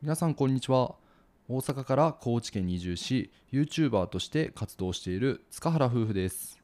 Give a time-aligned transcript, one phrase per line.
[0.00, 0.94] 皆さんこんにちは。
[1.48, 6.62] 大阪から高知県に移住し YouTuber として活動している塚原夫婦です。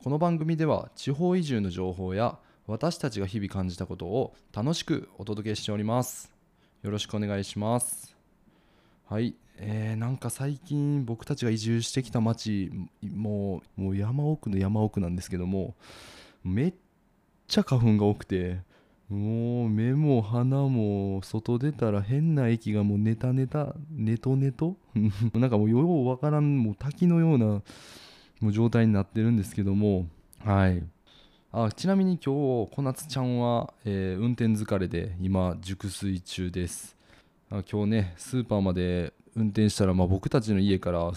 [0.00, 2.38] この番組では地方移住の情報や
[2.68, 6.32] 私たちが日々感じたことを楽しくお届けしております。
[6.84, 8.16] よろしくお願いします。
[9.08, 9.34] はい。
[9.56, 12.70] えー、なんか最近僕たちが移住してきた町
[13.02, 15.74] もうもう山奥の山奥なんですけども
[16.44, 16.74] めっ
[17.48, 18.60] ちゃ花粉が多くて
[19.08, 24.76] もう目も鼻も外出たら変な液がもうネタネタネトネト？
[25.34, 27.46] なんかもうようわからんもう滝のような
[28.40, 30.06] もう状態になってるんですけども。
[30.40, 30.82] はい。
[31.52, 32.34] あちなみに今
[32.66, 36.96] 日小夏ちゃんは、えー、運転疲れで今熟睡中です。
[37.48, 41.12] あ今日ねスーパーまで運転したら、まあ、僕たちの家から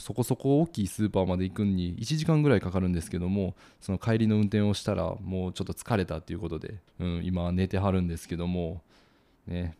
[0.00, 8.82] そこそこ大きいスーパーまで行くにに1時間ぐらいかかるんですけどもその帰りの運転をしたらもうちょっと疲れたっていうことで、うん、今寝てはるんですけども
[9.46, 9.76] ね。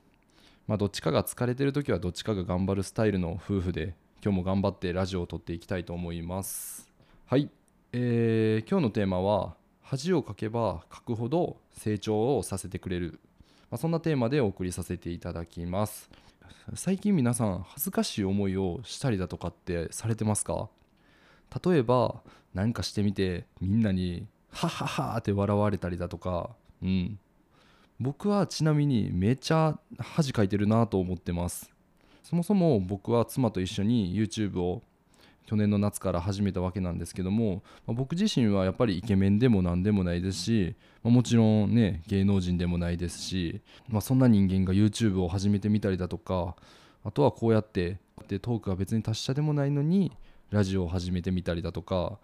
[0.67, 6.89] まあどっちかが疲れてる時はどっちかが頑張るスタイルの夫婦で今日も頑張ってラジオを撮っていきたいと思います。
[7.27, 7.51] はい、
[7.93, 13.19] えー、今日のテーマは恥をかけば書くほど成長をさせてくれる、
[13.71, 16.09] まあ、そんなテーマでお送りさせていただきます。
[16.75, 20.69] 最近皆さん恥ずかしい思いをしたりだとかってされてますか？
[21.65, 22.23] 例えば
[22.55, 26.51] 何かしてみてみんなに「ハハハ」って笑われたりだとか
[26.83, 27.19] うん。
[27.99, 31.71] 僕はちなみにめちゃ恥かいてるなと思ってます。
[32.23, 34.83] そもそも僕は妻と一緒に YouTube を
[35.51, 46.55] 去年の夏から始めたわけなんですけども、まあ、僕自身はやっぱりイケメンでも何でもないですし、まあ、もちろんね芸能人でもないですし、まあ、そんな人間が YouTube を始めてみたりだとか
[47.05, 47.99] あとはこうやって
[48.29, 50.13] でトークが別に達者でもないのに
[50.51, 52.21] ラジオを始めてみたりだとか、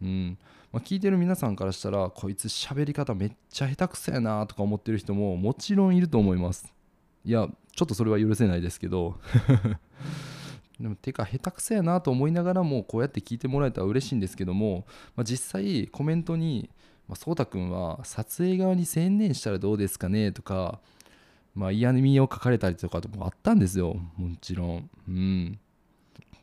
[0.00, 0.38] うん。
[0.72, 6.72] まあ、聞いてる皆さんからしたらこいつ喋り方めっちゃ下手くそやなとか思ってる人ももちろんいると思います。
[7.22, 9.18] いやちょっとそれは許せないですけど。
[10.82, 16.68] でもてか下手くそやなと思いながらもこうやって聞いてもらえたら嬉しいんですけども、まあ、実際コメントに
[17.08, 20.80] 「まあ、そうたくんは撮影側に専念したらどうですかね?」とか、
[21.54, 24.90] まあ、嫌味を書かれたりとかもあったんですよもちろん。
[25.08, 25.58] うん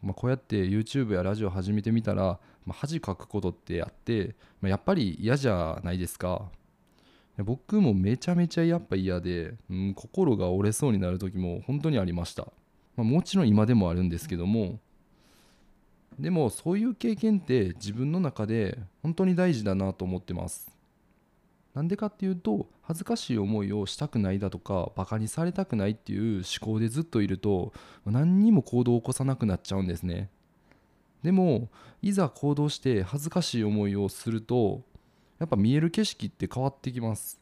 [0.01, 6.49] まあ、こうやって YouTube やラジオ始めてみたら、まあ、恥かくことってあって、まあ、やっぱり嫌じゃないですか。
[7.43, 12.47] 僕もめちゃめちゃやっぱ嫌で、うん、心が折れそうになる時も本当にありました。
[12.99, 14.77] まあ、もちろん今でもあるんですけども
[16.19, 20.69] でもそういう経験って自分の中で本当に大事だなと思ってます。
[21.73, 27.71] なんでかっていうと恥ずかしい思いをしたくないだとかバカにされたくないっていう思考でずっといると
[28.05, 30.29] 何にも行動を起こさなくなっちゃうんですね。
[31.23, 31.69] でも
[32.01, 34.81] いざ行動して恥ずかしい思いをすると
[35.37, 37.39] やっぱ見える景色って変わってきます、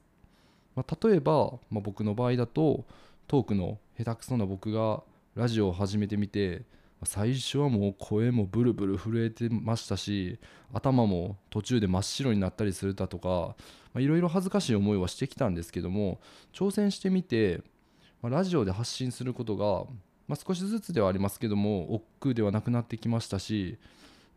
[0.76, 2.86] まあ、例えば、まあ、僕の場合だと
[3.28, 5.02] トークの下手くそな僕が
[5.38, 6.64] ラジオを始めてみて
[7.04, 10.40] 最初はもう声もブルブル震えてましたし
[10.74, 13.56] 頭も途中で真っ白になったりするだとか
[13.96, 16.20] いろいろ恥ずかしい思いはしてきたんですけども
[16.54, 17.62] 挑戦してみて、
[18.24, 19.86] まあ、ラジオで発信することが、
[20.28, 23.78] まあ、少しずつではありますけども億劫ではなくなってきましたし、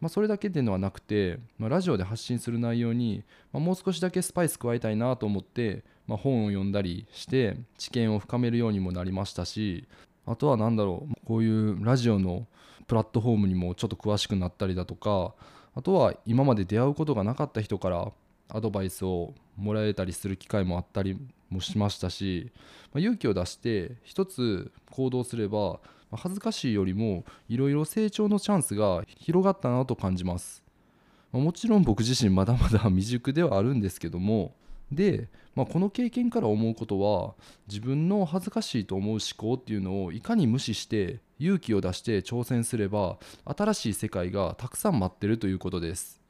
[0.02, 3.24] まあ、それだけではなくて、まあ、ラジオで発信する内容に、
[3.54, 9.88] まあ、もう少しだけスパイス加えたいなと思って、まあ、本を読んだりして知見を深めるようにもなりましたし
[10.26, 12.46] あとは何だろうこういうラジオの
[12.86, 15.34] プラットフォームにもちょっと詳しくなったりだとか
[15.74, 18.12] あとは今まで出会うことがなかった人から
[18.48, 21.16] アドバイスをもらえたりする機会もあったり
[21.48, 22.50] もしましたし、
[22.92, 25.80] まあ、勇気を出して一つ行動すれば
[26.12, 30.64] 恥ずかしいよりもいろいろ成長のチャンスが広がったなと感じます、
[31.32, 34.54] まあ、もちろん僕自身まだまだ未熟ではあるんですけども
[34.92, 37.34] で、まあ、この経験から思うことは
[37.68, 46.20] 自分の恥ずかしいと思う思考っていうのをいかに無視して勇気を出して挑戦すれば新しい世界がたくさん待ってるということです。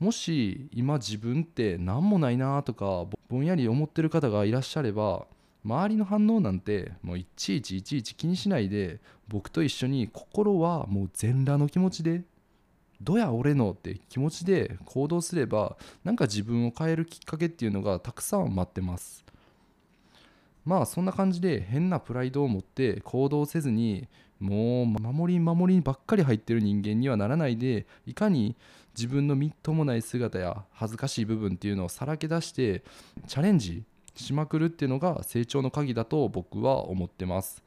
[0.00, 5.26] もし今自分って何もないなとかぼんやり思ってる方がいらっしゃれば
[5.64, 12.22] 周りの反応なんてもういちいちいちいち気にしないで僕と一緒に心はもう全裸の気持ちで
[13.02, 19.24] どや俺のって気持ちで行動すればなんか自分を変えるきっかけっていうのがたくさん待ってます
[20.64, 24.08] まあそんな感じで変なプライドを持って行動せずに
[24.40, 28.56] もう守り守りばっかり入ってる人間にはならないでいかに
[28.96, 32.82] 自分のみっともない姿や恥ずかしい部分っていうのをさらけ出して
[33.26, 33.82] チャレンジ
[34.14, 37.62] しまくるっていうのが成長の鍵だと僕は思ってます。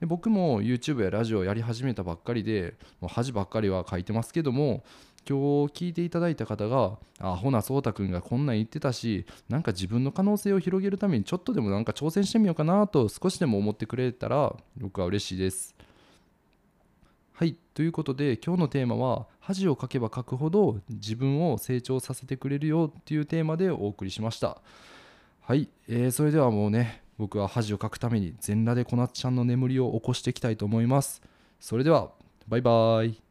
[0.00, 4.84] で僕も YouTube やラジオをやり始めたばっかりでもう恥ばっかりは書いてますけども
[5.28, 15.74] 今日聞いていただいた方があほなそうたくんがこんなん言ってたしなんか自分の可能性を広げるためにちょっとでもなんか挑戦してみようかなと少しでも思ってくれたら僕は嬉しいです。
[17.34, 24.60] はいということで今日のテーマは恥をかけばかくほど自分を成長させてくれるよっていうテーマでお送りしました。
[25.42, 31.20] はい、えー、それではもうね僕は恥をかくために全裸でこなっちゃんの眠りを起こしていきたいと思います。
[31.60, 32.12] それでは
[32.46, 33.27] バイバイ。